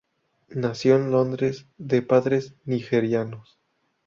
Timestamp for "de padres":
1.77-2.55